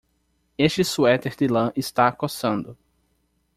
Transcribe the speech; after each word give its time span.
Este 0.57 0.83
suéter 0.83 1.35
de 1.35 1.47
lã 1.47 1.71
está 1.75 2.11
coçando. 2.11 2.75